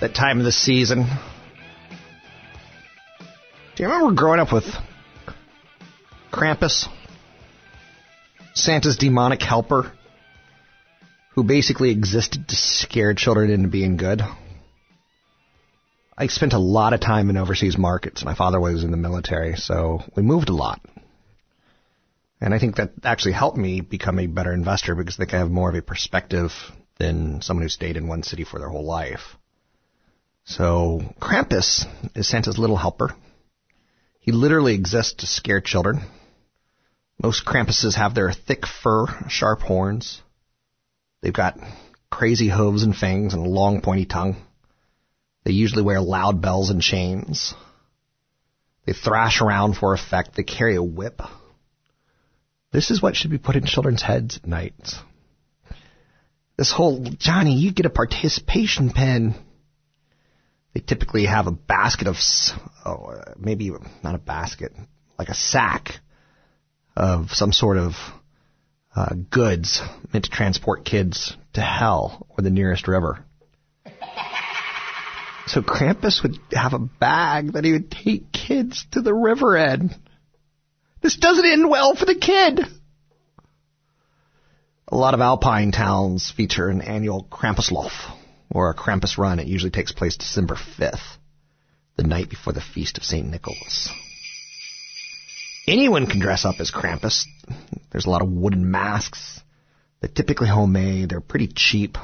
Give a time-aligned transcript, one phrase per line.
[0.00, 1.06] That time of the season.
[3.76, 4.64] Do you remember growing up with
[6.32, 6.86] Krampus?
[8.54, 9.92] Santa's demonic helper,
[11.34, 14.22] who basically existed to scare children into being good.
[16.16, 18.24] I spent a lot of time in overseas markets.
[18.24, 20.80] My father was in the military, so we moved a lot.
[22.40, 25.50] And I think that actually helped me become a better investor because they can have
[25.50, 26.52] more of a perspective
[26.98, 29.36] than someone who stayed in one city for their whole life.
[30.44, 31.86] So Krampus
[32.16, 33.14] is Santa's little helper.
[34.20, 36.02] He literally exists to scare children.
[37.22, 40.22] Most Krampuses have their thick fur, sharp horns.
[41.20, 41.58] They've got
[42.10, 44.36] crazy hooves and fangs and a long pointy tongue.
[45.44, 47.54] They usually wear loud bells and chains.
[48.86, 50.34] They thrash around for effect.
[50.34, 51.20] They carry a whip.
[52.72, 54.74] This is what should be put in children's heads at night.
[56.56, 59.34] This whole, Johnny, you get a participation pen.
[60.74, 62.16] They typically have a basket of,
[62.84, 63.70] oh, maybe
[64.02, 64.72] not a basket,
[65.18, 66.00] like a sack
[66.96, 67.94] of some sort of
[68.94, 69.82] uh, goods
[70.12, 73.24] meant to transport kids to hell or the nearest river.
[75.46, 79.90] So Krampus would have a bag that he would take kids to the river in.
[81.02, 82.60] This doesn't end well for the kid.
[84.86, 87.90] A lot of alpine towns feature an annual Krampuslauf,
[88.50, 89.38] or a Krampus run.
[89.38, 91.16] It usually takes place December 5th,
[91.96, 93.26] the night before the feast of St.
[93.26, 93.90] Nicholas.
[95.66, 97.26] Anyone can dress up as Krampus.
[97.90, 99.40] There's a lot of wooden masks.
[100.00, 101.10] They're typically homemade.
[101.10, 101.96] They're pretty cheap.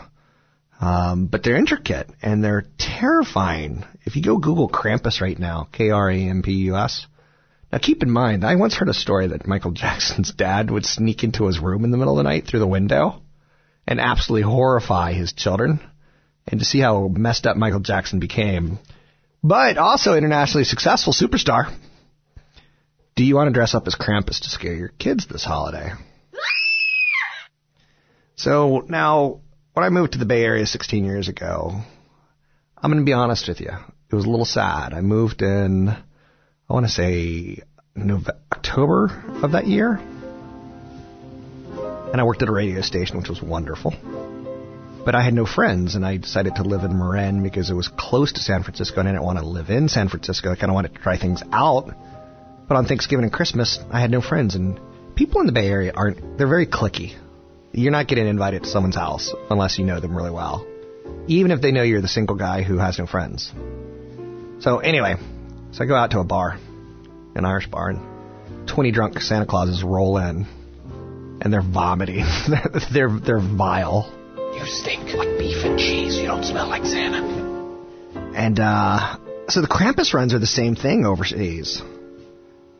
[0.81, 3.85] Um, but they're intricate and they're terrifying.
[4.05, 7.07] If you go Google Krampus right now, K-R-A-M-P-U-S,
[7.73, 11.25] now keep in mind, I once heard a story that Michael Jackson's dad would sneak
[11.25, 13.23] into his room in the middle of the night through the window
[13.87, 15.81] and absolutely horrify his children
[16.47, 18.79] and to see how messed up Michael Jackson became.
[19.43, 21.75] But also internationally successful superstar.
[23.15, 25.93] Do you want to dress up as Krampus to scare your kids this holiday?
[28.37, 29.41] So now,
[29.73, 31.81] when I moved to the Bay Area 16 years ago,
[32.77, 33.71] I'm going to be honest with you.
[34.11, 34.93] It was a little sad.
[34.93, 37.63] I moved in, I want to say,
[37.95, 39.99] November, October of that year.
[42.13, 43.95] And I worked at a radio station, which was wonderful.
[45.07, 47.87] But I had no friends, and I decided to live in Marin because it was
[47.87, 50.51] close to San Francisco, and I didn't want to live in San Francisco.
[50.51, 51.95] I kind of wanted to try things out.
[52.67, 54.81] But on Thanksgiving and Christmas, I had no friends, and
[55.15, 57.17] people in the Bay Area aren't, they're very cliquey.
[57.71, 60.67] You're not getting invited to someone's house unless you know them really well.
[61.29, 63.53] Even if they know you're the single guy who has no friends.
[64.59, 65.15] So anyway,
[65.71, 66.59] so I go out to a bar,
[67.37, 70.47] an Irish bar, and 20 drunk Santa Clauses roll in,
[71.43, 72.25] and they're vomiting.
[72.49, 74.13] they're, they're, they're vile.
[74.57, 76.17] You stink like beef and cheese.
[76.17, 77.23] You don't smell like Santa.
[78.35, 79.19] And, uh,
[79.49, 81.83] so the Krampus runs are the same thing overseas.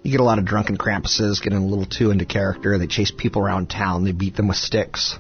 [0.03, 2.79] You get a lot of drunken Krampuses getting a little too into character.
[2.79, 4.05] They chase people around town.
[4.05, 5.19] They beat them with sticks.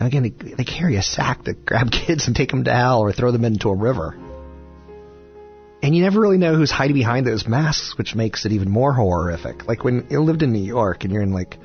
[0.00, 3.00] And again, they, they carry a sack to grab kids and take them to hell
[3.00, 4.16] or throw them into a river.
[5.80, 8.92] And you never really know who's hiding behind those masks, which makes it even more
[8.92, 9.68] horrific.
[9.68, 11.56] Like when you lived in New York and you're in like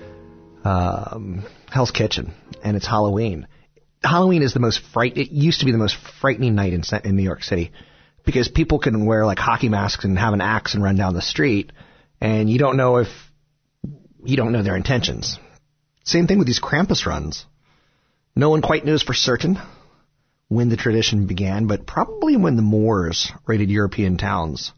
[0.63, 2.33] um, Hell's Kitchen
[2.63, 3.47] and it's Halloween.
[4.03, 5.17] Halloween is the most fright.
[5.17, 7.71] It used to be the most frightening night in in New York City
[8.25, 11.21] because people can wear like hockey masks and have an axe and run down the
[11.21, 11.71] street,
[12.21, 13.07] and you don't know if
[14.23, 15.37] you don't know their intentions.
[16.03, 17.45] Same thing with these Krampus runs.
[18.35, 19.59] No one quite knows for certain
[20.47, 24.71] when the tradition began, but probably when the Moors raided European towns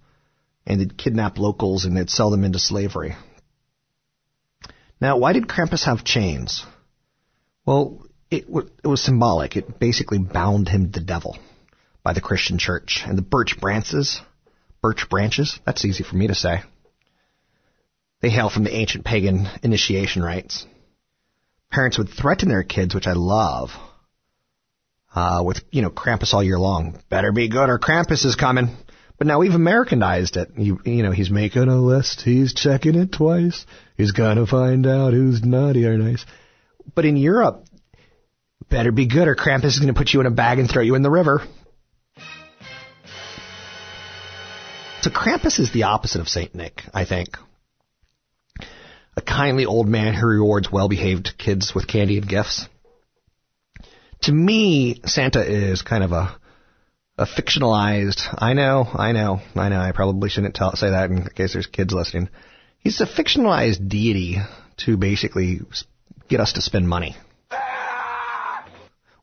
[0.66, 3.16] and they'd kidnap locals and they'd sell them into slavery.
[5.00, 6.64] Now, why did Krampus have chains?
[7.66, 8.45] Well, it,
[8.83, 9.57] it was symbolic.
[9.57, 11.38] It basically bound him to the devil
[12.01, 13.04] by the Christian church.
[13.06, 14.22] And the birch branches,
[14.81, 16.62] birch branches, that's easy for me to say.
[18.22, 20.66] They hail from the ancient pagan initiation rites.
[21.72, 23.72] Parents would threaten their kids, which I love,
[25.13, 27.00] uh, with, you know, Krampus all year long.
[27.10, 28.75] Better be good or Krampus is coming.
[29.18, 30.51] But now we've Americanized it.
[30.57, 32.22] You, you know, he's making a list.
[32.22, 33.66] He's checking it twice.
[33.95, 36.25] He's gonna find out who's naughty or nice.
[36.95, 37.66] But in Europe,
[38.72, 40.96] better be good or Krampus is gonna put you in a bag and throw you
[40.96, 41.42] in the river.
[45.02, 47.38] So Krampus is the opposite of Saint Nick, I think.
[49.18, 52.68] A kindly old man who rewards well-behaved kids with candy and gifts.
[54.22, 56.36] To me, Santa is kind of a
[57.18, 58.22] a fictionalized.
[58.38, 59.80] I know, I know, I know.
[59.80, 62.30] I probably shouldn't tell, say that in case there's kids listening.
[62.80, 64.38] He's a fictionalized deity
[64.78, 65.62] to basically
[66.30, 67.16] get us to spend money.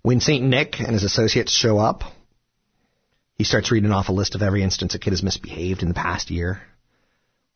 [0.08, 2.02] When Saint Nick and his associates show up,
[3.34, 5.94] he starts reading off a list of every instance a kid has misbehaved in the
[5.94, 6.62] past year,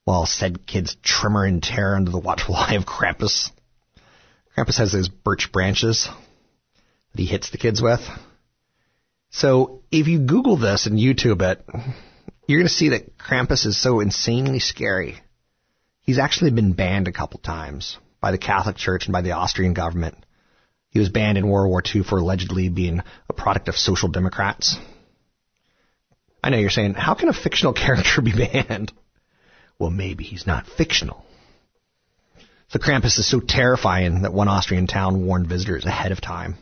[0.04, 3.50] while said kids tremor in terror under the watchful eye of Krampus.
[4.54, 6.10] Krampus has those birch branches
[7.12, 8.06] that he hits the kids with.
[9.30, 11.64] So if you Google this and YouTube it,
[12.46, 15.22] you're going to see that Krampus is so insanely scary.
[16.02, 19.72] He's actually been banned a couple times by the Catholic Church and by the Austrian
[19.72, 20.18] government.
[20.92, 24.76] He was banned in World War II for allegedly being a product of social democrats.
[26.44, 28.92] I know you're saying, how can a fictional character be banned?
[29.78, 31.24] Well, maybe he's not fictional.
[32.72, 36.56] The Krampus is so terrifying that one Austrian town warned visitors ahead of time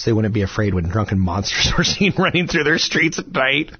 [0.00, 3.30] so they wouldn't be afraid when drunken monsters were seen running through their streets at
[3.30, 3.70] night.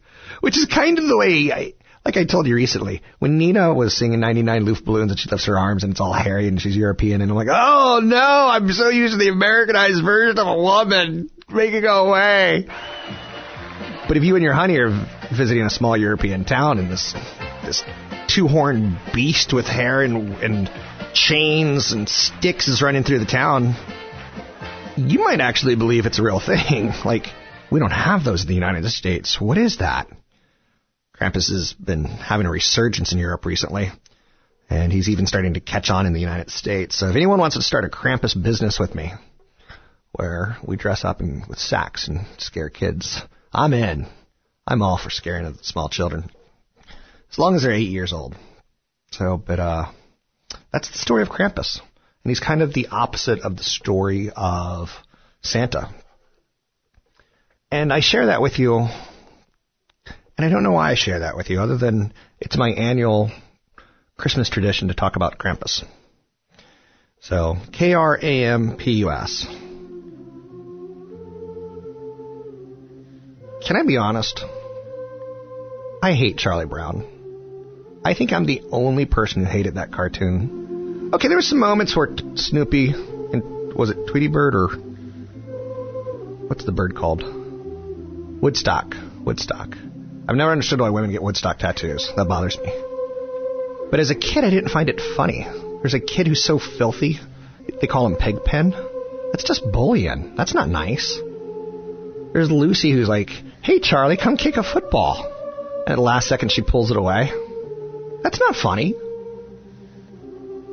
[0.40, 1.74] Which is kind of the way,
[2.04, 5.58] like I told you recently, when Nina was singing 99 Luftballons and she lifts her
[5.58, 8.88] arms and it's all hairy and she's European and I'm like, oh no, I'm so
[8.88, 11.30] used to the Americanized version of a woman.
[11.50, 12.66] Make it go away.
[14.08, 14.90] But if you and your honey are
[15.36, 17.14] visiting a small European town and this,
[17.64, 17.84] this
[18.28, 20.70] two-horned beast with hair and, and
[21.12, 23.74] chains and sticks is running through the town,
[24.96, 26.92] you might actually believe it's a real thing.
[27.04, 27.26] Like,
[27.70, 29.40] we don't have those in the United States.
[29.40, 30.08] What is that?
[31.20, 33.90] Krampus has been having a resurgence in Europe recently,
[34.70, 36.96] and he's even starting to catch on in the United States.
[36.96, 39.12] So if anyone wants to start a Krampus business with me,
[40.12, 43.20] where we dress up in, with sacks and scare kids,
[43.52, 44.06] I'm in.
[44.66, 46.30] I'm all for scaring small children,
[47.30, 48.34] as long as they're eight years old.
[49.10, 49.86] So, but uh,
[50.72, 51.80] that's the story of Krampus.
[52.22, 54.88] And he's kind of the opposite of the story of
[55.42, 55.92] Santa.
[57.70, 58.88] And I share that with you,
[60.40, 63.30] and I don't know why I share that with you, other than it's my annual
[64.16, 65.84] Christmas tradition to talk about Krampus.
[67.20, 69.46] So, K R A M P U S.
[73.66, 74.42] Can I be honest?
[76.02, 78.00] I hate Charlie Brown.
[78.02, 81.10] I think I'm the only person who hated that cartoon.
[81.12, 84.68] Okay, there were some moments where Snoopy and was it Tweety Bird or
[86.48, 87.22] what's the bird called?
[88.40, 88.94] Woodstock.
[89.22, 89.76] Woodstock.
[90.30, 92.08] I've never understood why women get Woodstock tattoos.
[92.14, 92.72] That bothers me.
[93.90, 95.44] But as a kid, I didn't find it funny.
[95.80, 97.18] There's a kid who's so filthy.
[97.80, 98.70] They call him Pigpen.
[99.32, 100.36] That's just bullying.
[100.36, 101.18] That's not nice.
[102.32, 103.30] There's Lucy who's like,
[103.62, 105.24] "Hey Charlie, come kick a football,"
[105.80, 107.32] and at the last second she pulls it away.
[108.22, 108.94] That's not funny.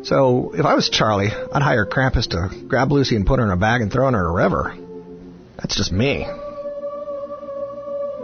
[0.04, 3.52] So if I was Charlie, I'd hire Krampus to grab Lucy and put her in
[3.52, 4.76] a bag and throw her in a river.
[5.56, 6.28] That's just me.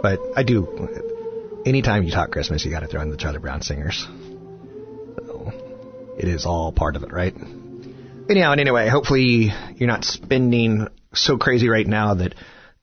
[0.00, 1.12] But I do.
[1.66, 4.06] Anytime you talk Christmas, you got to throw in the Charlie Brown singers.
[5.16, 5.52] So
[6.18, 7.34] it is all part of it, right?
[8.28, 12.34] Anyhow, and anyway, hopefully you're not spending so crazy right now that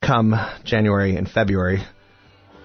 [0.02, 0.34] come
[0.64, 1.84] January and February,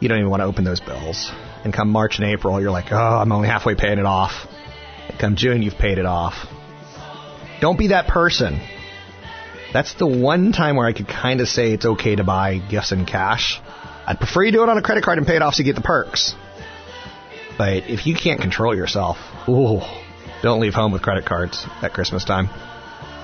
[0.00, 1.30] you don't even want to open those bills.
[1.64, 4.32] And come March and April, you're like, oh, I'm only halfway paying it off.
[5.18, 6.35] Come June, you've paid it off.
[7.61, 8.61] Don't be that person
[9.73, 12.92] That's the one time where I could kind of say it's okay to buy gifts
[12.92, 13.61] in cash.
[14.06, 15.64] I'd prefer you do it on a credit card and pay it off so you
[15.64, 16.34] get the perks.
[17.58, 19.16] But if you can't control yourself,
[19.48, 19.80] ooh,
[20.42, 22.48] don't leave home with credit cards at Christmas time.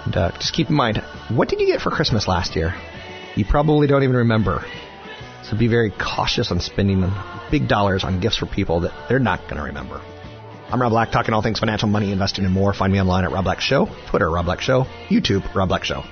[0.05, 0.99] And uh, just keep in mind,
[1.29, 2.75] what did you get for Christmas last year?
[3.37, 4.65] You probably don't even remember.
[5.45, 7.09] So be very cautious on spending
[7.51, 10.01] big dollars on gifts for people that they're not going to remember.
[10.69, 12.73] I'm Rob Black, talking all things financial, money, investing, and more.
[12.73, 16.03] Find me online at Rob Black Show, Twitter, Rob Black Show, YouTube, Rob Black Show.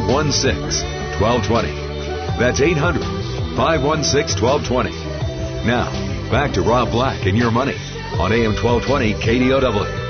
[0.00, 0.84] 516
[1.20, 1.72] 1220.
[2.38, 3.02] That's 800
[3.56, 4.90] 516 1220.
[5.66, 5.90] Now,
[6.30, 7.76] back to Rob Black and your money
[8.20, 10.05] on AM 1220 KDOW.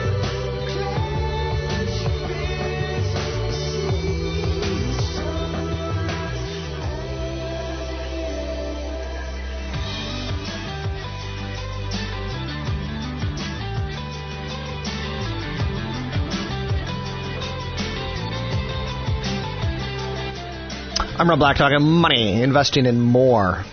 [21.18, 23.64] I'm Rob Black, talking money, investing, and more.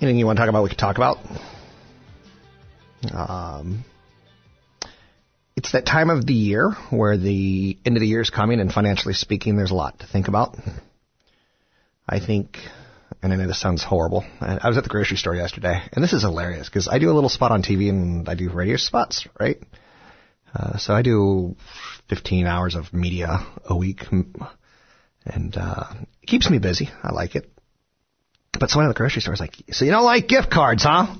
[0.00, 1.18] Anything you want to talk about, we can talk about.
[3.12, 3.84] Um,
[5.54, 8.72] it's that time of the year where the end of the year is coming, and
[8.72, 10.56] financially speaking, there's a lot to think about.
[12.08, 12.58] I think,
[13.22, 14.24] and I know this sounds horrible.
[14.40, 17.12] I I was at the grocery store yesterday, and this is hilarious because I do
[17.12, 19.58] a little spot on TV and I do radio spots, right?
[20.52, 21.54] Uh, so I do
[22.08, 24.02] 15 hours of media a week,
[25.24, 25.84] and uh,
[26.22, 26.90] it keeps me busy.
[27.02, 27.50] I like it.
[28.58, 31.06] But someone at the grocery store was like, "So you don't like gift cards, huh?"
[31.08, 31.18] And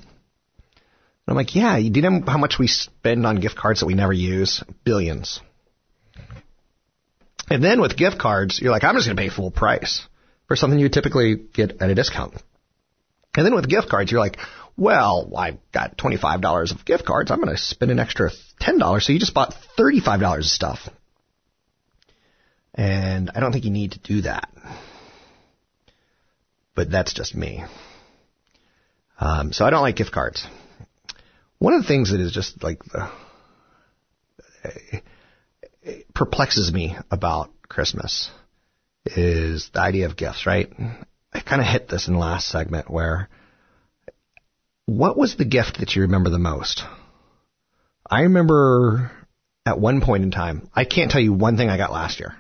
[1.29, 1.77] I'm like, "Yeah.
[1.77, 4.63] You do know how much we spend on gift cards that we never use?
[4.85, 5.41] Billions."
[7.51, 10.07] And then with gift cards, you're like, "I'm just going to pay full price
[10.47, 12.35] for something you typically get at a discount."
[13.37, 14.39] And then with gift cards, you're like,
[14.77, 17.31] "Well, I've got $25 of gift cards.
[17.31, 20.89] I'm going to spend an extra $10, so you just bought $35 of stuff."
[22.79, 24.49] And I don't think you need to do that.
[26.77, 27.65] But that's just me.
[29.21, 30.47] Um, so I don't like gift cards.
[31.59, 33.11] One of the things that is just like the,
[36.15, 38.31] perplexes me about Christmas
[39.05, 40.73] is the idea of gifts, right?
[41.33, 43.29] I kind of hit this in the last segment where
[44.87, 46.85] what was the gift that you remember the most?
[48.09, 49.11] I remember
[49.67, 52.37] at one point in time, I can't tell you one thing I got last year.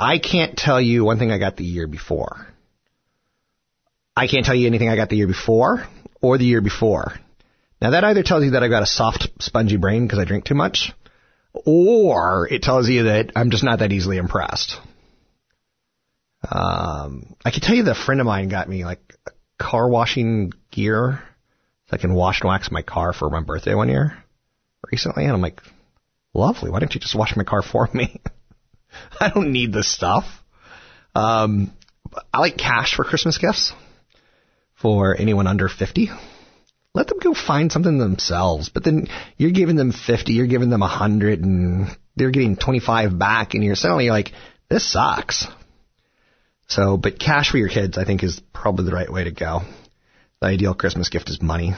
[0.00, 2.46] I can't tell you one thing I got the year before.
[4.16, 5.86] I can't tell you anything I got the year before
[6.22, 7.12] or the year before.
[7.82, 10.44] Now that either tells you that I've got a soft, spongy brain because I drink
[10.44, 10.92] too much,
[11.52, 14.78] or it tells you that I'm just not that easily impressed.
[16.50, 19.00] Um, I can tell you that a friend of mine got me like
[19.58, 21.22] car washing gear
[21.88, 24.16] so I can wash and wax my car for my birthday one year
[24.90, 25.60] recently, and I'm like,
[26.32, 26.70] lovely.
[26.70, 28.18] Why don't you just wash my car for me?
[29.20, 30.24] I don't need this stuff.
[31.14, 31.72] Um,
[32.32, 33.72] I like cash for Christmas gifts
[34.74, 36.08] for anyone under 50.
[36.92, 38.68] Let them go find something themselves.
[38.68, 43.54] But then you're giving them 50, you're giving them 100, and they're getting 25 back,
[43.54, 44.32] and you're suddenly like,
[44.68, 45.46] this sucks.
[46.66, 49.60] So, but cash for your kids, I think, is probably the right way to go.
[50.40, 51.74] The ideal Christmas gift is money.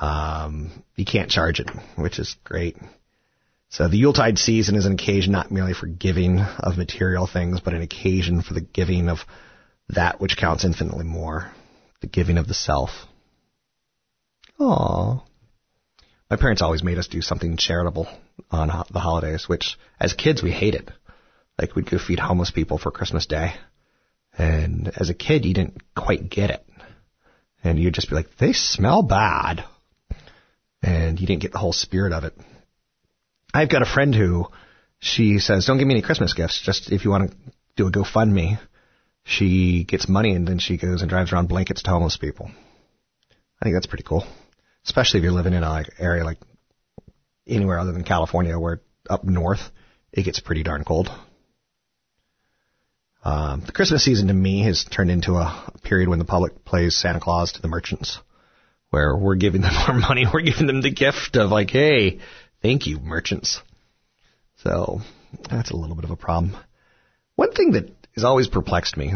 [0.00, 2.76] Um, you can't charge it, which is great.
[3.68, 7.74] So the Yuletide season is an occasion not merely for giving of material things, but
[7.74, 9.18] an occasion for the giving of
[9.88, 11.50] that which counts infinitely more,
[12.00, 12.90] the giving of the self.
[14.58, 15.22] Aww.
[16.30, 18.08] My parents always made us do something charitable
[18.50, 20.92] on the holidays, which as kids we hated.
[21.58, 23.54] Like we'd go feed homeless people for Christmas Day.
[24.36, 26.66] And as a kid you didn't quite get it.
[27.64, 29.64] And you'd just be like, they smell bad.
[30.82, 32.34] And you didn't get the whole spirit of it.
[33.56, 34.48] I've got a friend who
[34.98, 36.60] she says, don't give me any Christmas gifts.
[36.60, 37.36] Just if you want to
[37.76, 38.58] do a GoFundMe,
[39.24, 42.50] she gets money and then she goes and drives around blankets to homeless people.
[42.50, 44.26] I think that's pretty cool,
[44.84, 46.36] especially if you're living in an area like
[47.46, 49.70] anywhere other than California, where up north
[50.12, 51.08] it gets pretty darn cold.
[53.24, 56.64] Um, the Christmas season to me has turned into a, a period when the public
[56.64, 58.18] plays Santa Claus to the merchants,
[58.90, 62.20] where we're giving them our money, we're giving them the gift of like, hey,
[62.66, 63.60] thank you, merchants.
[64.56, 65.00] So
[65.48, 66.56] that's a little bit of a problem.
[67.36, 69.12] One thing that has always perplexed me,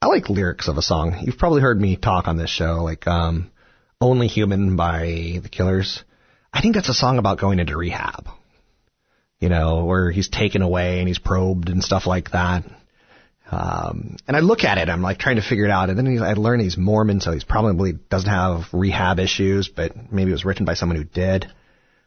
[0.00, 1.22] I like lyrics of a song.
[1.22, 3.50] You've probably heard me talk on this show, like um,
[4.00, 6.04] "Only Human" by The Killers.
[6.52, 8.28] I think that's a song about going into rehab.
[9.40, 12.62] You know, where he's taken away and he's probed and stuff like that.
[13.50, 16.22] Um, and I look at it, I'm like trying to figure it out, and then
[16.22, 20.44] I learn he's Mormon, so he's probably doesn't have rehab issues, but maybe it was
[20.44, 21.50] written by someone who did.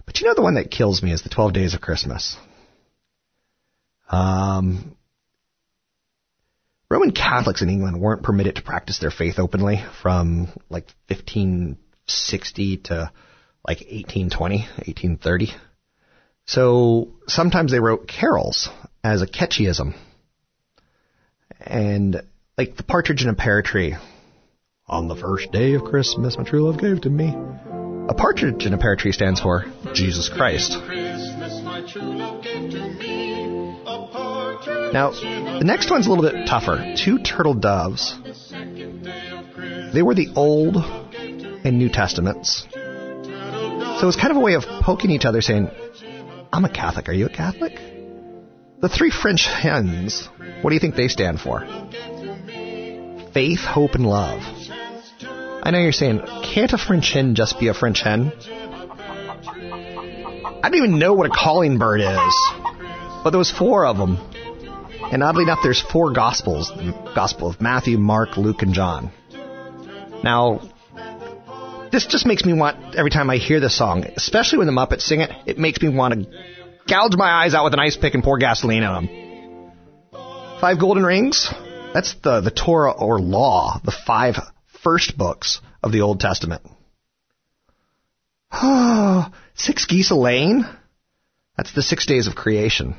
[0.05, 2.35] But you know, the one that kills me is the 12 Days of Christmas.
[4.09, 4.95] Um,
[6.89, 13.11] Roman Catholics in England weren't permitted to practice their faith openly from like 1560 to
[13.67, 15.53] like 1820, 1830.
[16.45, 18.69] So sometimes they wrote carols
[19.03, 19.95] as a catechism
[21.59, 22.21] and
[22.57, 23.95] like the partridge in a pear tree.
[24.87, 27.33] On the first day of Christmas, my true love gave to me.
[28.07, 29.65] A partridge in a pear tree stands for
[29.95, 30.73] Jesus Christ.
[34.93, 36.93] Now, the next one's a little bit tougher.
[37.03, 38.13] Two turtle doves.
[39.91, 42.67] They were the Old and New Testaments.
[42.71, 45.71] So it's kind of a way of poking each other, saying,
[46.53, 47.09] I'm a Catholic.
[47.09, 47.73] Are you a Catholic?
[48.81, 50.29] The three French hens,
[50.61, 51.61] what do you think they stand for?
[53.33, 54.43] Faith, hope, and love.
[55.65, 58.31] I know you're saying, can't a French hen just be a French hen?
[60.63, 62.53] I don't even know what a calling bird is.
[63.23, 64.17] But there was four of them.
[65.11, 66.69] And oddly enough, there's four Gospels.
[66.69, 69.11] The Gospel of Matthew, Mark, Luke, and John.
[70.23, 70.61] Now,
[71.91, 75.01] this just makes me want, every time I hear this song, especially when the Muppets
[75.01, 76.27] sing it, it makes me want to
[76.87, 79.71] gouge my eyes out with an ice pick and pour gasoline on them.
[80.61, 81.51] Five golden rings?
[81.91, 84.35] That's the, the Torah or law, the five
[84.85, 86.61] first books of the Old Testament.
[89.55, 90.63] Six geese a lane?
[91.57, 92.95] That's the six days of creation.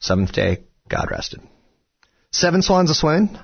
[0.00, 1.40] Seventh day, God rested.
[2.32, 3.38] Seven swans a swim?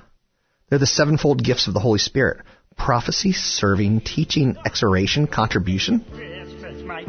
[0.69, 2.41] They're the sevenfold gifts of the Holy Spirit.
[2.77, 6.03] Prophecy, serving, teaching, exhortation, contribution,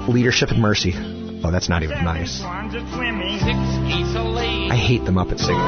[0.09, 0.93] leadership, and mercy.
[0.95, 2.41] Oh, that's not even nice.
[2.41, 2.71] I
[4.77, 5.61] hate the Muppet singing.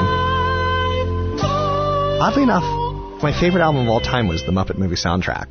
[2.21, 2.88] Oddly enough,
[3.21, 5.49] my favorite album of all time was the Muppet movie soundtrack.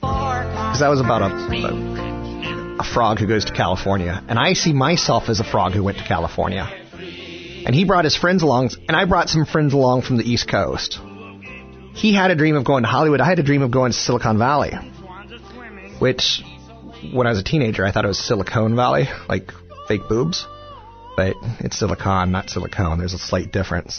[0.00, 4.22] Because that was about a, a, frog who goes to California.
[4.28, 6.68] And I see myself as a frog who went to California.
[7.66, 10.48] And he brought his friends along, and I brought some friends along from the East
[10.48, 11.00] Coast.
[11.94, 13.20] He had a dream of going to Hollywood.
[13.20, 14.72] I had a dream of going to Silicon Valley.
[15.98, 16.42] Which,
[17.12, 19.52] when I was a teenager, I thought it was Silicon Valley, like
[19.88, 20.46] fake boobs.
[21.16, 22.98] But it's silicon, not silicone.
[22.98, 23.98] There's a slight difference.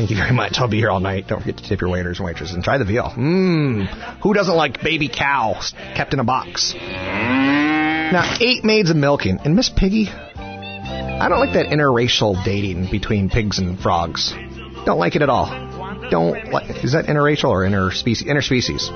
[0.00, 0.54] Thank you very much.
[0.56, 1.26] I'll be here all night.
[1.28, 3.12] Don't forget to tip your waiters and waitresses and try the veal.
[3.14, 3.86] Mmm.
[4.22, 5.60] Who doesn't like baby cow
[5.94, 6.72] kept in a box?
[6.74, 9.40] Now, eight maids of milking.
[9.44, 14.32] And Miss Piggy, I don't like that interracial dating between pigs and frogs.
[14.86, 15.50] Don't like it at all.
[16.10, 16.82] Don't like.
[16.82, 18.26] Is that interracial or interspecies?
[18.26, 18.88] Interspecies.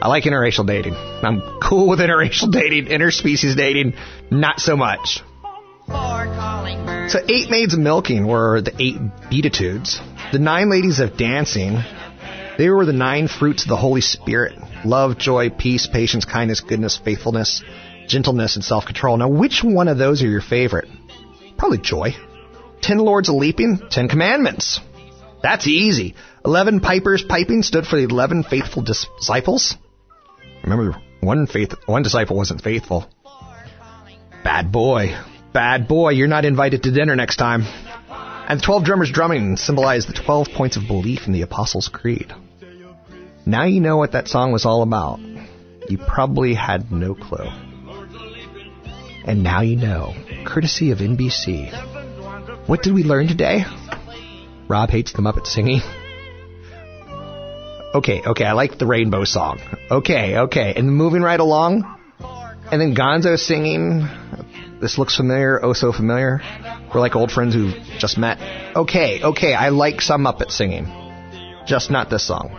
[0.00, 0.94] I like interracial dating.
[0.94, 2.86] I'm cool with interracial dating.
[2.86, 3.92] Interspecies dating,
[4.30, 5.22] not so much.
[7.06, 8.96] So, eight maids of milking were the eight
[9.28, 10.00] beatitudes.
[10.32, 11.78] The nine ladies of dancing,
[12.58, 16.96] they were the nine fruits of the Holy Spirit love, joy, peace, patience, kindness, goodness,
[16.96, 17.62] faithfulness,
[18.06, 19.16] gentleness, and self control.
[19.16, 20.88] Now, which one of those are your favorite?
[21.56, 22.14] Probably joy.
[22.80, 24.80] Ten lords a leaping, ten commandments.
[25.42, 26.14] That's easy.
[26.44, 29.76] Eleven pipers piping stood for the eleven faithful disciples.
[30.62, 33.08] Remember, one faith, one disciple wasn't faithful.
[34.42, 35.16] Bad boy.
[35.52, 37.64] Bad boy, you're not invited to dinner next time.
[38.46, 42.32] And the 12 drummers drumming symbolize the 12 points of belief in the Apostles' Creed.
[43.46, 45.18] Now you know what that song was all about.
[45.88, 47.48] You probably had no clue.
[49.24, 51.72] And now you know, courtesy of NBC.
[52.68, 53.64] What did we learn today?
[54.68, 55.80] Rob hates the Muppet singing.
[57.94, 59.60] Okay, okay, I like the rainbow song.
[59.90, 61.84] Okay, okay, and moving right along,
[62.70, 64.08] and then Gonzo singing.
[64.80, 66.40] This looks familiar, oh so familiar.
[66.94, 68.38] We're like old friends who just met.
[68.76, 70.86] Okay, okay, I like some Muppet singing.
[71.66, 72.50] Just not this song.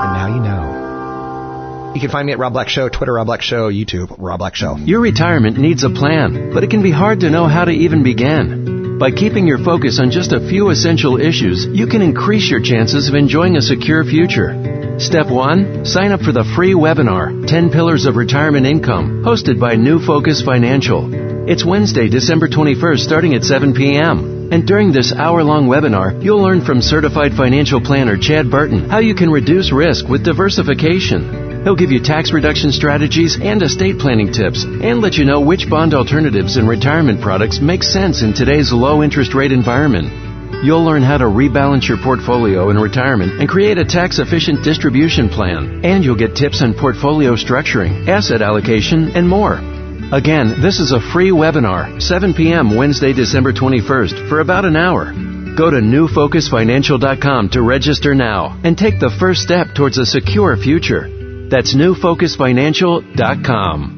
[0.00, 1.92] And now you know.
[1.94, 4.56] You can find me at Rob Black Show, Twitter Rob Black Show, YouTube Rob Black
[4.56, 4.76] Show.
[4.76, 8.02] Your retirement needs a plan, but it can be hard to know how to even
[8.02, 8.98] begin.
[8.98, 13.08] By keeping your focus on just a few essential issues, you can increase your chances
[13.08, 14.98] of enjoying a secure future.
[14.98, 19.76] Step 1 Sign up for the free webinar 10 Pillars of Retirement Income, hosted by
[19.76, 21.27] New Focus Financial.
[21.48, 24.52] It's Wednesday, December 21st, starting at 7 p.m.
[24.52, 28.98] And during this hour long webinar, you'll learn from certified financial planner Chad Burton how
[28.98, 31.64] you can reduce risk with diversification.
[31.64, 35.70] He'll give you tax reduction strategies and estate planning tips and let you know which
[35.70, 40.62] bond alternatives and retirement products make sense in today's low interest rate environment.
[40.62, 45.30] You'll learn how to rebalance your portfolio in retirement and create a tax efficient distribution
[45.30, 45.82] plan.
[45.82, 49.77] And you'll get tips on portfolio structuring, asset allocation, and more.
[50.10, 52.74] Again, this is a free webinar, 7 p.m.
[52.74, 55.12] Wednesday, December 21st, for about an hour.
[55.54, 61.48] Go to newfocusfinancial.com to register now and take the first step towards a secure future.
[61.50, 63.97] That's newfocusfinancial.com.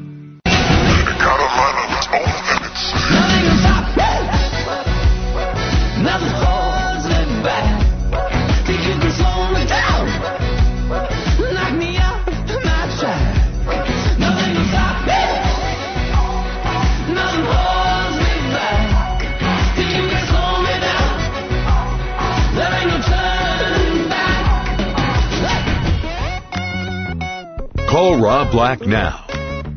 [28.11, 29.25] Call Rob Black now.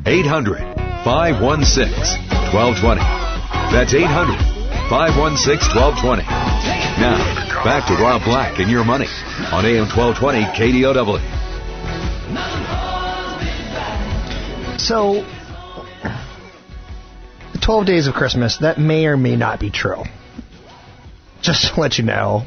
[0.06, 0.58] 800
[1.04, 1.86] 516
[2.52, 3.00] 1220.
[3.70, 4.36] That's 800
[4.90, 6.22] 516 1220.
[6.98, 9.06] Now, back to Rob Black and your money
[9.52, 11.20] on AM 1220 KDOW.
[14.80, 15.24] So,
[17.52, 20.02] the 12 days of Christmas, that may or may not be true.
[21.40, 22.42] Just to let you know.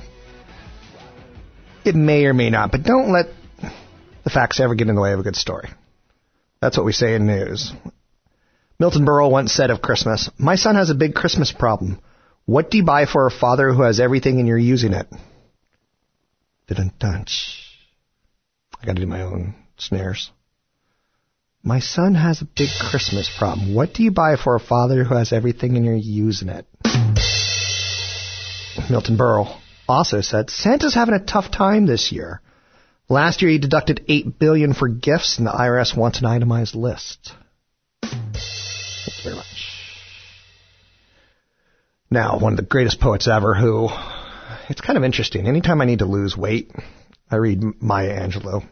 [1.85, 3.27] It may or may not, but don't let
[4.27, 5.69] the facts ever get in the way of a good story.
[6.59, 7.71] That's what we say in news.
[8.77, 12.01] Milton Berle once said of Christmas, My son has a big Christmas problem.
[12.43, 15.07] What do you buy for a father who has everything and you're using it?
[16.67, 17.57] Didn't touch.
[18.81, 20.29] I gotta do my own snares.
[21.63, 23.73] My son has a big Christmas problem.
[23.75, 26.65] What do you buy for a father who has everything and you're using it?
[28.89, 32.41] Milton Berle also said, Santa's having a tough time this year.
[33.09, 37.31] Last year he deducted eight billion for gifts and the IRS wants an itemized list.
[38.01, 39.45] Thank you very much.
[42.11, 43.89] Now, one of the greatest poets ever who,
[44.69, 45.47] it's kind of interesting.
[45.47, 46.71] Anytime I need to lose weight,
[47.31, 48.65] I read Maya Angelou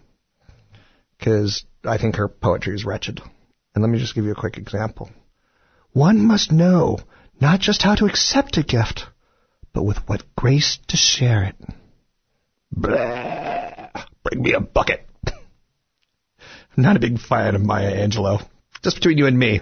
[1.18, 3.22] because I think her poetry is wretched.
[3.74, 5.10] And let me just give you a quick example.
[5.92, 7.00] One must know
[7.40, 9.06] not just how to accept a gift,
[9.74, 11.56] but with what grace to share it.
[12.72, 13.55] Blah.
[14.26, 15.08] Bring me a bucket.
[15.28, 15.34] I'm
[16.78, 18.44] not a big fan of Maya Angelou.
[18.84, 19.62] Just between you and me.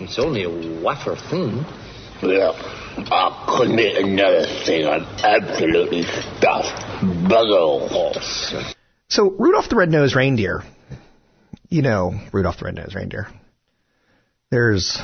[0.00, 1.64] It's only a wafer thing.
[2.20, 4.86] Well, I couldn't eat another thing.
[4.88, 6.76] I'm absolutely stuffed.
[7.02, 8.54] Bugger horse.
[9.08, 10.64] So Rudolph the Red-Nosed Reindeer,
[11.68, 13.28] you know Rudolph the Red-Nosed Reindeer.
[14.50, 14.98] There's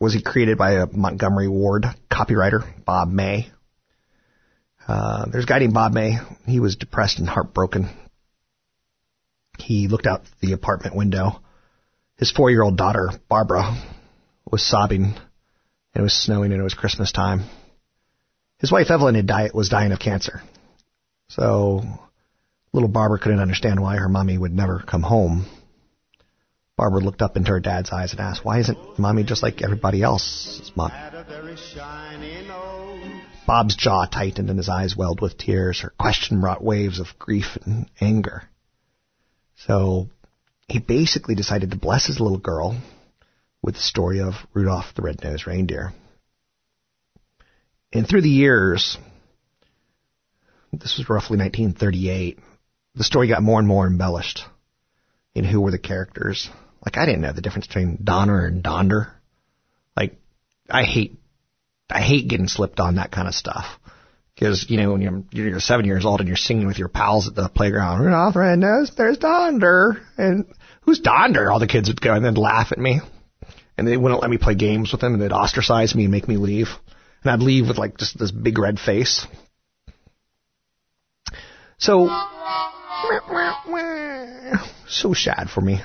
[0.00, 3.50] was he created by a Montgomery Ward copywriter, Bob May.
[4.88, 6.18] Uh, there's a guy named Bob May.
[6.46, 7.90] He was depressed and heartbroken.
[9.58, 11.40] He looked out the apartment window.
[12.16, 13.76] His four-year-old daughter, Barbara,
[14.50, 15.14] was sobbing.
[15.94, 17.44] It was snowing and it was Christmas time.
[18.58, 20.42] His wife Evelyn had died, was dying of cancer.
[21.28, 21.82] So
[22.72, 25.46] little Barbara couldn't understand why her mommy would never come home.
[26.76, 30.02] Barbara looked up into her dad's eyes and asked, Why isn't mommy just like everybody
[30.02, 30.92] else's mom?
[33.46, 35.80] Bob's jaw tightened and his eyes welled with tears.
[35.80, 38.42] Her question brought waves of grief and anger.
[39.56, 40.08] So
[40.68, 42.76] he basically decided to bless his little girl
[43.62, 45.92] with the story of Rudolph the Red-Nosed Reindeer.
[47.92, 48.98] And through the years,
[50.72, 52.38] this was roughly 1938,
[52.94, 54.44] the story got more and more embellished
[55.34, 56.48] in who were the characters.
[56.84, 59.12] Like I didn't know the difference between Donner and Donder.
[59.96, 60.16] Like
[60.68, 61.18] I hate,
[61.90, 63.66] I hate getting slipped on that kind of stuff.
[64.36, 67.26] Because, you know, when you're, you're seven years old and you're singing with your pals
[67.26, 70.02] at the playground, Rudolph Red-Nosed, there's Donder.
[70.18, 70.44] And
[70.82, 71.50] who's Donder?
[71.50, 73.00] All the kids would go and then laugh at me.
[73.78, 76.28] And they wouldn't let me play games with them and they'd ostracize me and make
[76.28, 76.68] me leave.
[77.22, 79.26] And I'd leave with like just this big red face.
[81.78, 82.06] So,
[84.86, 85.80] so sad for me.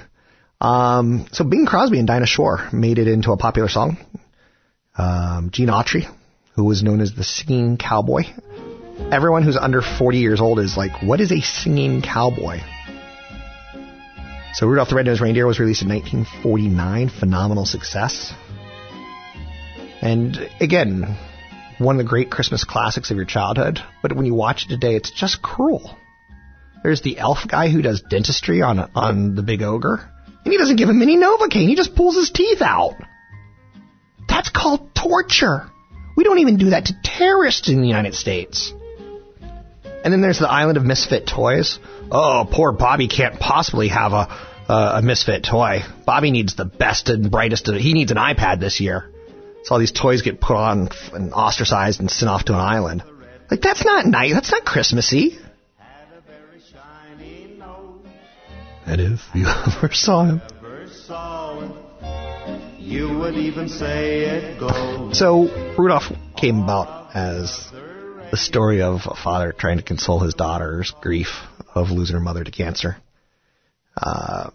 [0.59, 3.97] Um, so Bing Crosby and Dinah Shore made it into a popular song.
[4.97, 6.03] Um, Gene Autry,
[6.55, 8.23] who was known as the singing cowboy.
[9.11, 12.59] Everyone who's under 40 years old is like, what is a singing cowboy?
[14.53, 17.09] So Rudolph the Red-Nosed Reindeer was released in 1949.
[17.09, 18.33] Phenomenal success.
[20.01, 21.17] And again,
[21.77, 23.79] one of the great Christmas classics of your childhood.
[24.01, 25.97] But when you watch it today, it's just cruel.
[26.83, 30.09] There's the elf guy who does dentistry on on the big ogre,
[30.43, 31.67] and he doesn't give him any Novocaine.
[31.67, 32.95] He just pulls his teeth out.
[34.27, 35.69] That's called torture.
[36.21, 38.71] We don't even do that to terrorists in the United States.
[40.03, 41.79] And then there's the island of misfit toys.
[42.11, 44.27] Oh, poor Bobby can't possibly have a
[44.69, 45.79] uh, a misfit toy.
[46.05, 47.69] Bobby needs the best and brightest.
[47.69, 49.09] Of, he needs an iPad this year.
[49.63, 53.03] So all these toys get put on and ostracized and sent off to an island.
[53.49, 54.31] Like that's not nice.
[54.31, 55.39] That's not Christmassy.
[58.85, 60.41] And if you ever saw him.
[62.81, 65.17] You would even say it goes.
[65.17, 67.69] So Rudolph came about as
[68.31, 71.27] the story of a father trying to console his daughter's grief
[71.75, 72.97] of losing her mother to cancer.
[74.01, 74.53] Um,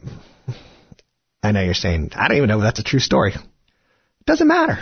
[1.42, 3.32] I know you're saying, I don't even know if that's a true story.
[4.26, 4.78] Doesn't matter.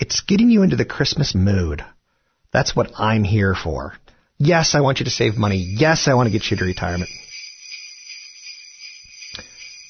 [0.00, 1.84] It's getting you into the Christmas mood.
[2.52, 3.94] That's what I'm here for.
[4.38, 5.58] Yes, I want you to save money.
[5.78, 7.10] Yes, I want to get you to retirement.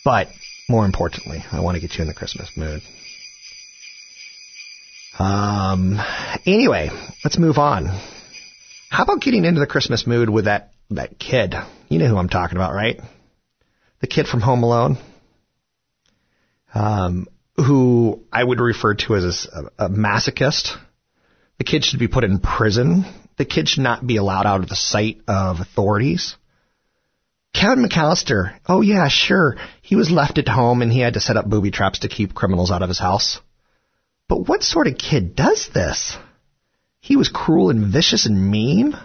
[0.05, 0.29] But
[0.69, 2.83] more importantly, I want to get you in the Christmas mood.
[5.19, 5.99] Um,
[6.47, 6.91] anyway,
[7.25, 7.87] let's move on.
[8.91, 11.55] How about getting into the Christmas mood with that, that kid?
[11.89, 13.01] You know who I'm talking about, right?
[14.01, 14.99] The kid from Home Alone.
[16.75, 17.27] Um,
[17.57, 20.77] who I would refer to as a, a masochist.
[21.59, 23.05] The kid should be put in prison.
[23.37, 26.37] The kid should not be allowed out of the sight of authorities.
[27.55, 29.57] Kevin McAllister, oh yeah, sure.
[29.83, 32.35] He was left at home and he had to set up booby traps to keep
[32.35, 33.41] criminals out of his house.
[34.29, 36.17] But what sort of kid does this?
[37.01, 38.97] He was cruel and vicious and mean.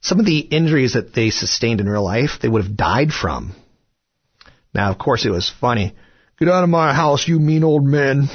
[0.00, 3.54] Some of the injuries that they sustained in real life, they would have died from.
[4.74, 5.94] Now, of course, it was funny.
[6.38, 8.28] Get out of my house, you mean old man.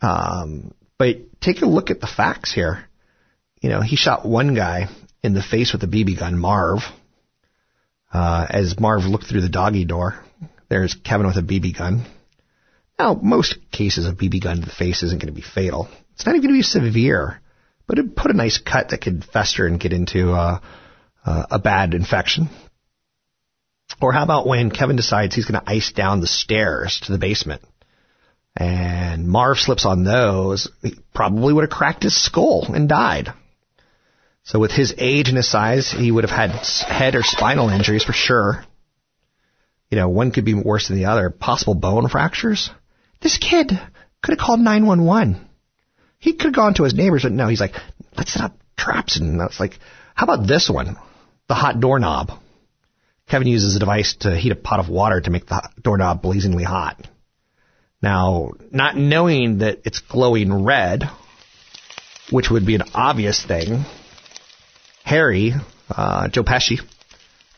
[0.00, 2.88] Um, but take a look at the facts here.
[3.60, 4.88] You know, he shot one guy
[5.22, 6.80] in the face with a BB gun, Marv.
[8.16, 10.18] Uh, as Marv looked through the doggy door,
[10.70, 12.06] there's Kevin with a BB gun.
[12.98, 15.86] Now, most cases of BB gun to the face isn't going to be fatal.
[16.14, 17.42] It's not even going to be severe,
[17.86, 20.60] but it'd put a nice cut that could fester and get into uh,
[21.26, 22.48] uh, a bad infection.
[24.00, 27.18] Or how about when Kevin decides he's going to ice down the stairs to the
[27.18, 27.60] basement?
[28.56, 33.34] And Marv slips on those, he probably would have cracked his skull and died.
[34.46, 38.04] So with his age and his size, he would have had head or spinal injuries
[38.04, 38.64] for sure.
[39.90, 41.30] You know, one could be worse than the other.
[41.30, 42.70] Possible bone fractures.
[43.20, 43.72] This kid
[44.22, 45.48] could have called 911.
[46.20, 47.74] He could have gone to his neighbors, but no, he's like,
[48.16, 49.18] let's set up traps.
[49.18, 49.80] And that's like,
[50.14, 50.96] how about this one?
[51.48, 52.30] The hot doorknob.
[53.28, 56.62] Kevin uses a device to heat a pot of water to make the doorknob blazingly
[56.62, 57.04] hot.
[58.00, 61.02] Now, not knowing that it's glowing red,
[62.30, 63.84] which would be an obvious thing,
[65.06, 65.52] Harry,
[65.88, 66.80] uh, Joe Pesci,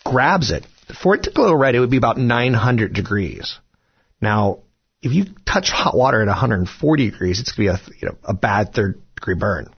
[0.04, 0.66] grabs it.
[1.02, 3.58] For it to glow red, it would be about 900 degrees.
[4.20, 4.58] Now,
[5.00, 8.18] if you touch hot water at 140 degrees, it's going to be a, you know,
[8.22, 9.70] a bad third degree burn.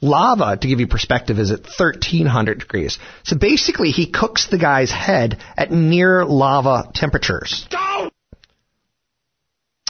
[0.00, 2.98] Lava, to give you perspective, is at 1300 degrees.
[3.22, 7.68] So basically, he cooks the guy's head at near lava temperatures.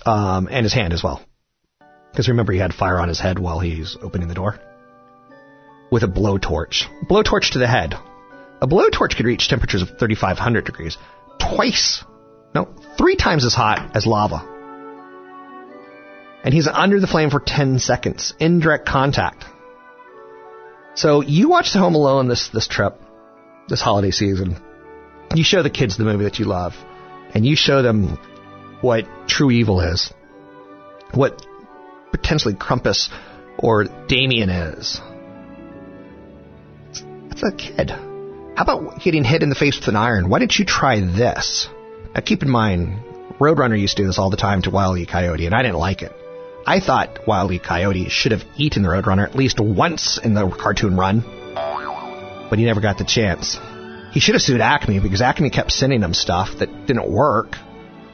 [0.05, 1.25] Um, and his hand as well.
[2.11, 4.61] Because remember, he had fire on his head while he's opening the door.
[5.95, 6.87] With a blowtorch.
[7.09, 7.95] Blowtorch to the head.
[8.61, 10.99] A blowtorch could reach temperatures of 3500 degrees.
[11.39, 12.03] Twice.
[12.53, 14.45] No, three times as hot as lava.
[16.43, 18.35] And he's under the flame for 10 seconds.
[18.41, 19.45] Indirect contact.
[20.97, 23.01] So you watch the Home Alone this this trip,
[23.69, 24.57] this holiday season.
[25.33, 26.75] You show the kids the movie that you love,
[27.35, 28.19] and you show them
[28.81, 30.13] what true evil is,
[31.13, 31.47] what
[32.11, 33.11] potentially Krampus
[33.59, 35.01] or Damien is.
[37.45, 37.91] A kid.
[37.91, 40.31] How about getting hit in the face with an iron?
[40.31, 41.69] Why didn't you try this?
[42.15, 43.01] Now keep in mind,
[43.39, 45.05] Roadrunner used to do this all the time to Wile E.
[45.05, 46.13] Coyote, and I didn't like it.
[46.67, 47.59] I thought Wile E.
[47.59, 51.23] Coyote should have eaten the Roadrunner at least once in the cartoon run,
[52.49, 53.59] but he never got the chance.
[54.13, 57.57] He should have sued Acme because Acme kept sending him stuff that didn't work.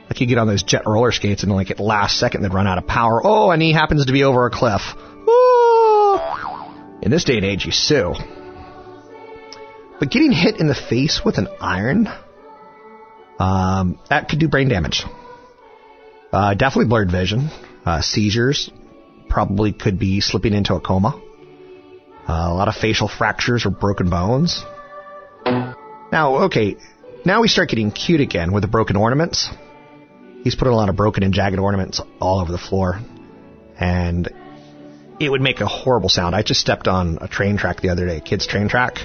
[0.09, 2.67] Like you get on those jet roller skates and like at last second they'd run
[2.67, 3.21] out of power.
[3.23, 4.83] Oh, and he happens to be over a cliff.
[7.01, 8.15] In this day and age, you sue.
[10.01, 12.09] But getting hit in the face with an iron,
[13.39, 15.05] um, that could do brain damage.
[16.33, 17.51] Uh, definitely blurred vision,
[17.85, 18.71] uh, seizures,
[19.29, 21.21] probably could be slipping into a coma.
[22.27, 24.65] Uh, a lot of facial fractures or broken bones.
[25.45, 26.77] Now, okay,
[27.27, 29.51] now we start getting cute again with the broken ornaments.
[30.43, 33.01] He's putting a lot of broken and jagged ornaments all over the floor.
[33.79, 34.29] And
[35.21, 36.35] it would make a horrible sound.
[36.35, 38.99] I just stepped on a train track the other day, kids train track,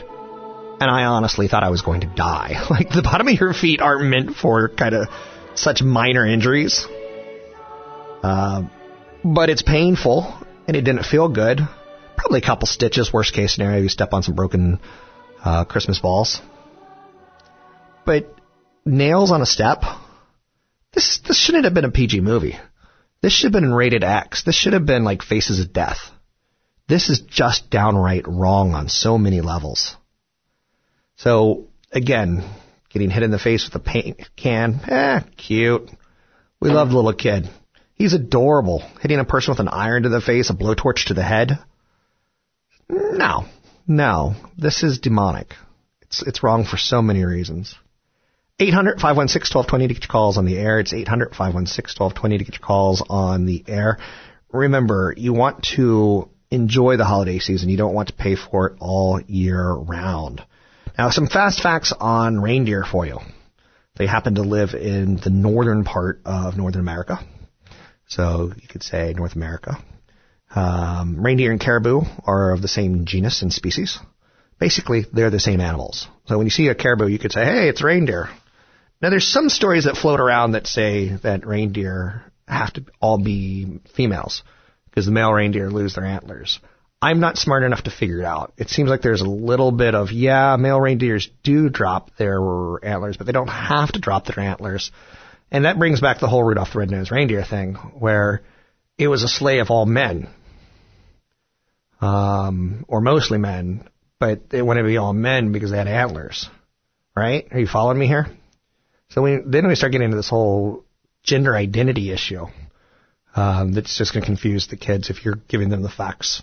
[0.79, 2.53] and I honestly thought I was going to die.
[2.69, 5.07] Like the bottom of your feet aren't meant for kind of
[5.55, 6.85] such minor injuries.
[8.21, 8.63] Uh,
[9.23, 10.33] but it's painful
[10.67, 11.59] and it didn't feel good.
[12.17, 13.13] Probably a couple stitches.
[13.13, 14.79] Worst case scenario, you step on some broken
[15.43, 16.41] uh, Christmas balls.
[18.05, 18.33] But
[18.85, 19.83] nails on a step.
[20.93, 22.57] This this shouldn't have been a PG movie.
[23.21, 24.43] This should have been rated X.
[24.43, 25.97] This should have been like Faces of Death.
[26.87, 29.95] This is just downright wrong on so many levels.
[31.17, 32.43] So again,
[32.89, 35.89] getting hit in the face with a paint can, eh, cute.
[36.59, 37.49] We love the little kid.
[37.93, 38.83] He's adorable.
[39.01, 41.59] Hitting a person with an iron to the face, a blowtorch to the head.
[42.89, 43.45] No,
[43.87, 45.53] no, this is demonic.
[46.01, 47.75] It's it's wrong for so many reasons.
[48.59, 50.79] 800 516 1220 to get your calls on the air.
[50.79, 53.99] It's 800 516 1220 to get your calls on the air.
[54.51, 57.69] Remember, you want to enjoy the holiday season.
[57.69, 60.41] You don't want to pay for it all year round.
[60.97, 63.19] Now, some fast facts on reindeer for you.
[63.97, 67.19] They happen to live in the northern part of Northern America.
[68.07, 69.77] So you could say North America.
[70.53, 73.99] Um, reindeer and caribou are of the same genus and species.
[74.57, 76.07] Basically, they're the same animals.
[76.27, 78.29] So when you see a caribou, you could say, hey, it's reindeer.
[79.01, 83.79] Now, there's some stories that float around that say that reindeer have to all be
[83.95, 84.43] females
[84.85, 86.59] because the male reindeer lose their antlers.
[87.05, 88.53] I'm not smart enough to figure it out.
[88.57, 92.39] It seems like there's a little bit of, yeah, male reindeers do drop their
[92.83, 94.91] antlers, but they don't have to drop their antlers.
[95.51, 98.41] And that brings back the whole Rudolph the Red-Nosed Reindeer thing, where
[98.97, 100.29] it was a sleigh of all men,
[102.01, 103.87] um, or mostly men,
[104.19, 106.49] but they wanted to be all men because they had antlers,
[107.15, 107.47] right?
[107.51, 108.25] Are you following me here?
[109.09, 110.83] So we, then we start getting into this whole
[111.21, 112.47] gender identity issue
[113.35, 116.41] um, that's just going to confuse the kids if you're giving them the facts.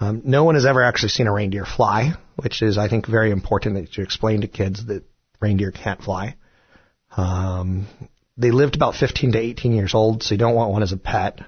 [0.00, 3.30] Um, no one has ever actually seen a reindeer fly, which is, I think, very
[3.30, 5.04] important that you explain to kids that
[5.40, 6.36] reindeer can't fly.
[7.16, 7.86] Um,
[8.38, 10.96] they lived about 15 to 18 years old, so you don't want one as a
[10.96, 11.40] pet.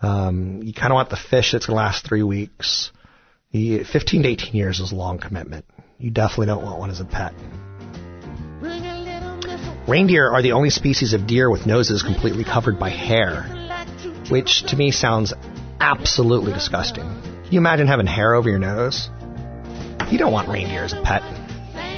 [0.00, 2.92] Um, you kind of want the fish that's going to last three weeks.
[3.50, 5.64] You, 15 to 18 years is a long commitment.
[5.98, 7.34] You definitely don't want one as a pet.
[9.88, 13.42] Reindeer are the only species of deer with noses completely covered by hair,
[14.30, 15.34] which to me sounds
[15.80, 17.31] absolutely disgusting.
[17.52, 19.10] You imagine having hair over your nose?
[20.10, 21.20] You don't want reindeer as a pet.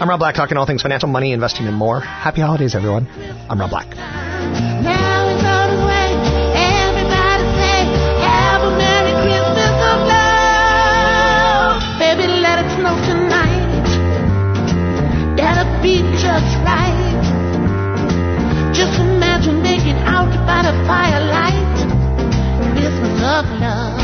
[0.01, 2.01] I'm Rob Black, talking all things financial, money, investing, and more.
[2.01, 3.07] Happy holidays, everyone.
[3.49, 3.87] I'm Rob Black.
[15.83, 16.01] Be
[18.73, 21.53] just imagine making out by the firelight.
[23.25, 24.04] Of love.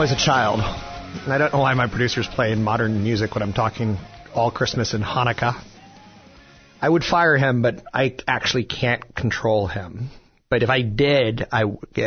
[0.00, 3.52] Was a child, and I don't know why my producer's playing modern music when I'm
[3.52, 3.98] talking
[4.34, 5.62] all Christmas and Hanukkah.
[6.80, 10.08] I would fire him, but I actually can't control him.
[10.48, 11.64] But if I did, I,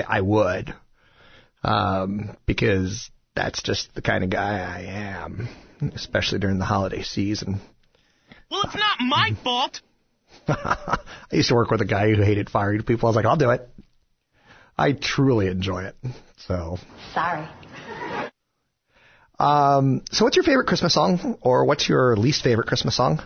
[0.08, 0.74] I would.
[1.64, 5.48] Um, because that's just the kind of guy I am,
[5.94, 7.62] especially during the holiday season.
[8.50, 9.82] Well, it's not my fault.
[10.48, 10.98] I
[11.32, 13.06] used to work with a guy who hated firing people.
[13.06, 13.70] I was like, I'll do it.
[14.76, 15.96] I truly enjoy it.
[16.48, 16.80] So,
[17.14, 17.48] Sorry.
[19.40, 23.22] Um, so what's your favorite Christmas song, or what's your least favorite Christmas song?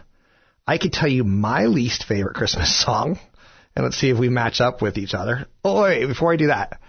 [0.65, 3.19] I could tell you my least favorite Christmas song,
[3.75, 5.47] and let's see if we match up with each other.
[5.63, 6.79] Oh wait, before I do that,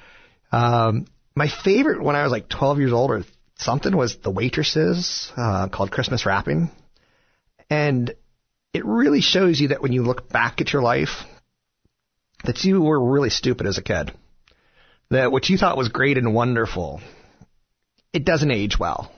[0.53, 3.25] um, my favorite when I was like 12 years old or
[3.57, 6.71] something was the Waitresses uh, called Christmas Wrapping,
[7.71, 8.15] and
[8.73, 11.25] it really shows you that when you look back at your life,
[12.45, 14.13] that you were really stupid as a kid.
[15.11, 17.01] That what you thought was great and wonderful,
[18.13, 19.11] it doesn't age well.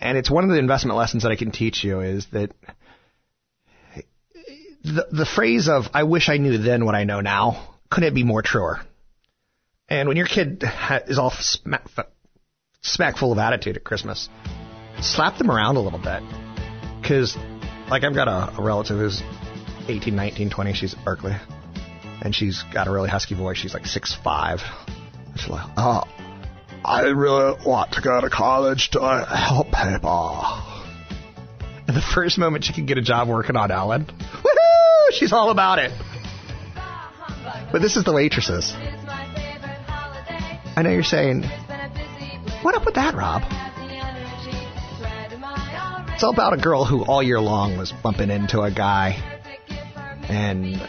[0.00, 2.52] And it's one of the investment lessons that I can teach you is that
[4.82, 8.24] the, the phrase of "I wish I knew then what I know now" couldn't be
[8.24, 8.80] more truer.
[9.88, 10.64] And when your kid
[11.06, 12.06] is all sma- f-
[12.82, 14.28] smack full of attitude at Christmas.
[15.00, 16.22] Slap them around a little bit.
[17.00, 17.36] Because,
[17.88, 19.22] like, I've got a, a relative who's
[19.88, 20.72] 18, 19, 20.
[20.74, 21.36] She's at Berkeley.
[22.22, 23.56] And she's got a really husky voice.
[23.56, 24.60] She's like 6'5.
[25.36, 26.04] She's like, oh,
[26.84, 30.44] I really want to go to college to help people.
[31.86, 35.12] And the first moment she can get a job working on Ellen, woohoo!
[35.12, 35.92] She's all about it.
[37.72, 38.72] But this is the waitresses.
[40.76, 41.44] I know you're saying,
[42.62, 43.42] what up with that, Rob?
[46.12, 49.16] It's all about a girl who all year long was bumping into a guy,
[50.28, 50.80] and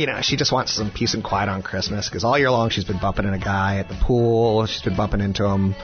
[0.00, 2.70] you know she just wants some peace and quiet on Christmas because all year long
[2.70, 4.64] she's been bumping into a guy at the pool.
[4.64, 5.74] She's been bumping into him.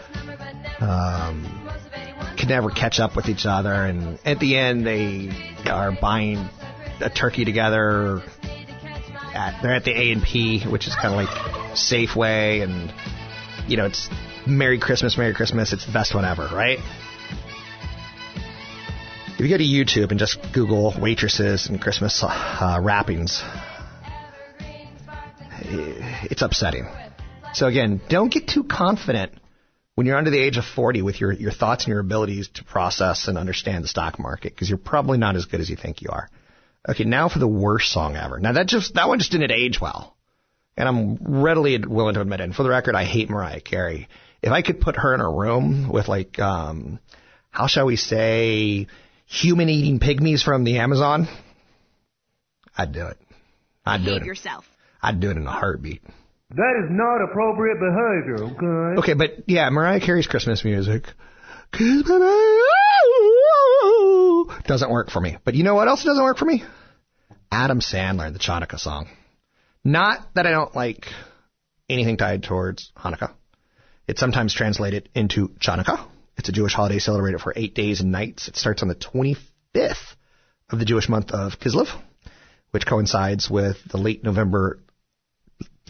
[0.80, 1.68] Um,
[2.38, 5.30] could never catch up with each other, and at the end they
[5.66, 6.48] are buying
[7.00, 8.22] a turkey together.
[9.34, 11.28] At, they're at the A and P, which is kind of like
[11.76, 12.90] Safeway, and
[13.68, 14.08] you know it's
[14.46, 15.74] Merry Christmas, Merry Christmas.
[15.74, 16.78] It's the best one ever, right?
[19.34, 23.42] If you go to YouTube and just Google waitresses and Christmas uh, wrappings,
[25.70, 26.86] it's upsetting.
[27.54, 29.32] So again, don't get too confident
[29.94, 32.64] when you're under the age of 40 with your, your thoughts and your abilities to
[32.64, 36.02] process and understand the stock market because you're probably not as good as you think
[36.02, 36.28] you are.
[36.88, 38.38] Okay, now for the worst song ever.
[38.38, 40.14] Now that just that one just didn't age well,
[40.76, 42.44] and I'm readily willing to admit it.
[42.44, 44.08] And for the record, I hate Mariah Carey.
[44.42, 47.00] If I could put her in a room with like, um,
[47.50, 48.86] how shall we say,
[49.26, 51.26] human eating pygmies from the Amazon,
[52.76, 53.16] I'd do it.
[53.84, 54.24] I'd do it.
[54.24, 54.64] yourself.
[55.07, 56.02] I'd do it in a heartbeat.
[56.50, 59.00] That is not appropriate behavior, okay?
[59.00, 61.04] Okay, but yeah, Mariah Carey's Christmas music
[64.64, 65.38] doesn't work for me.
[65.44, 66.64] But you know what else doesn't work for me?
[67.52, 69.09] Adam Sandler, the Chanukah song.
[69.84, 71.07] Not that I don't like
[71.88, 73.32] anything tied towards Hanukkah.
[74.09, 76.04] It's sometimes translated into Chanukah.
[76.36, 78.48] It's a Jewish holiday celebrated for eight days and nights.
[78.48, 80.16] It starts on the 25th
[80.68, 81.86] of the Jewish month of Kislev,
[82.72, 84.80] which coincides with the late November,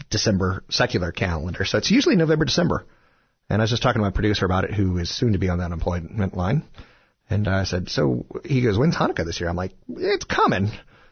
[0.09, 1.65] December secular calendar.
[1.65, 2.85] So it's usually November, December.
[3.49, 5.49] And I was just talking to my producer about it, who is soon to be
[5.49, 6.63] on the unemployment line.
[7.29, 9.49] And I said, so he goes, when's Hanukkah this year?
[9.49, 10.69] I'm like, it's coming.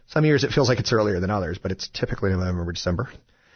[0.08, 3.10] Some years it feels like it's earlier than others, but it's typically November, December.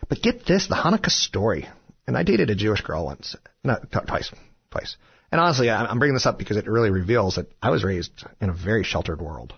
[0.07, 1.67] But get this, the Hanukkah story.
[2.07, 3.35] And I dated a Jewish girl once.
[3.63, 3.77] No,
[4.07, 4.31] twice.
[4.71, 4.97] Twice.
[5.31, 8.49] And honestly, I'm bringing this up because it really reveals that I was raised in
[8.49, 9.53] a very sheltered world.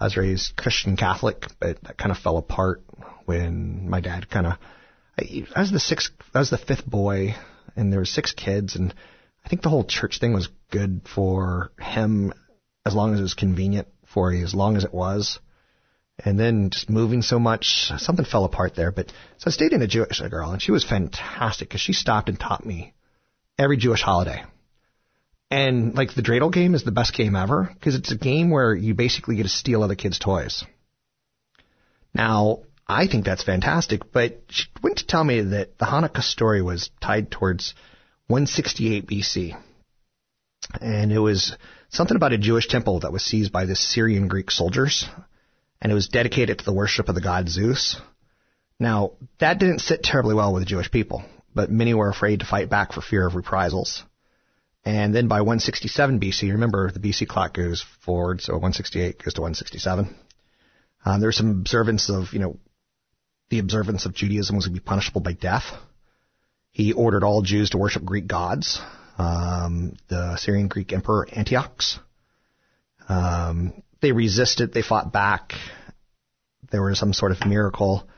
[0.00, 2.82] I was raised Christian Catholic, but that kind of fell apart
[3.26, 4.54] when my dad kind of.
[5.18, 7.34] I, I was the sixth, I was the fifth boy,
[7.76, 8.94] and there were six kids, and
[9.44, 12.32] I think the whole church thing was good for him
[12.84, 15.38] as long as it was convenient for you, as long as it was.
[16.24, 18.92] And then just moving so much, something fell apart there.
[18.92, 19.08] But
[19.38, 22.38] so I stayed in a Jewish girl, and she was fantastic because she stopped and
[22.38, 22.92] taught me
[23.58, 24.44] every Jewish holiday.
[25.50, 28.74] And like the dreidel game is the best game ever because it's a game where
[28.74, 30.64] you basically get to steal other kids' toys.
[32.14, 36.62] Now, I think that's fantastic, but she went to tell me that the Hanukkah story
[36.62, 37.74] was tied towards
[38.26, 39.56] 168 BC.
[40.80, 41.56] And it was
[41.90, 45.08] something about a Jewish temple that was seized by the Syrian Greek soldiers,
[45.80, 48.00] and it was dedicated to the worship of the god Zeus.
[48.78, 51.24] Now, that didn't sit terribly well with the Jewish people,
[51.54, 54.02] but many were afraid to fight back for fear of reprisals.
[54.84, 59.40] And then by 167 BC, remember the BC clock goes forward, so 168 goes to
[59.40, 60.14] 167.
[61.04, 62.58] Um, there was some observance of, you know,
[63.52, 65.64] the observance of Judaism was going to be punishable by death.
[66.70, 68.80] He ordered all Jews to worship Greek gods.
[69.18, 71.98] Um, the Syrian Greek Emperor Antiochus.
[73.10, 74.72] Um, they resisted.
[74.72, 75.52] They fought back.
[76.70, 78.08] There was some sort of miracle.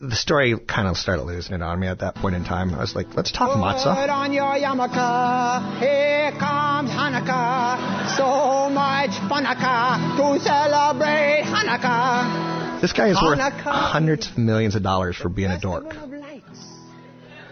[0.00, 2.72] The story kind of started losing it on me at that point in time.
[2.72, 3.96] I was like, let's talk matzah.
[4.00, 8.16] Put on your yarmulke, here comes Hanukkah.
[8.16, 12.63] So much funaka to celebrate Hanukkah.
[12.84, 15.96] This guy is worth hundreds of millions of dollars for being a dork.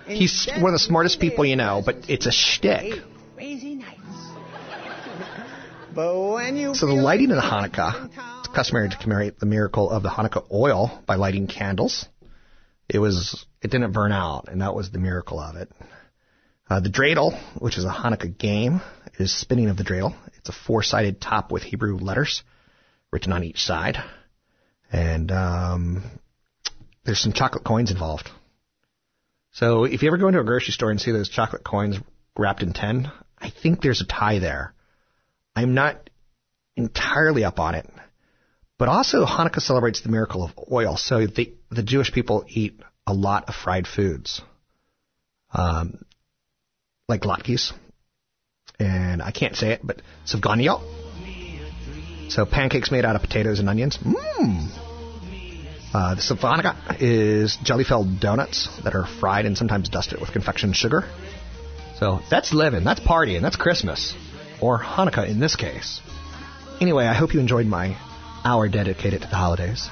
[0.07, 3.01] He's one of the smartest people you know, but it's a shtick.
[3.35, 4.03] Crazy nights.
[5.95, 8.11] But when you So the lighting of the Hanukkah,
[8.41, 12.07] it's customary to commemorate the miracle of the Hanukkah oil by lighting candles.
[12.91, 15.72] It was, it didn't burn out, and that was the miracle of it.
[16.68, 18.83] Uh, the dreidel, which is a Hanukkah game,
[19.18, 20.14] is spinning of the dreidel.
[20.37, 22.43] It's a four-sided top with Hebrew letters
[23.11, 23.97] written on each side,
[24.93, 26.05] and um,
[27.05, 28.30] there's some chocolate coins involved.
[29.53, 31.99] So if you ever go into a grocery store and see those chocolate coins
[32.38, 34.74] wrapped in tin, I think there's a tie there.
[35.57, 36.11] I'm not
[36.76, 37.88] entirely up on it.
[38.78, 40.97] But also Hanukkah celebrates the miracle of oil.
[40.97, 44.43] So the, the Jewish people eat a lot of fried foods.
[45.53, 46.05] Um,
[47.09, 47.72] like latkes.
[48.78, 50.82] And I can't say it, but savganio.
[52.30, 53.99] So pancakes made out of potatoes and onions.
[53.99, 54.82] Mmm.
[55.95, 61.05] Uh, the Savanica is jelly-filled donuts that are fried and sometimes dusted with confection sugar.
[61.99, 64.14] So that's living, that's partying, that's Christmas.
[64.61, 66.01] Or Hanukkah in this case.
[66.80, 67.97] Anyway, I hope you enjoyed my
[68.45, 69.88] hour dedicated to the holidays.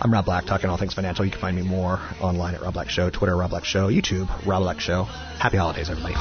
[0.00, 1.24] I'm Rob Black, talking all things financial.
[1.24, 4.28] You can find me more online at Rob Black Show, Twitter, Rob Black Show, YouTube,
[4.46, 5.04] Rob Black Show.
[5.04, 6.14] Happy holidays, everybody.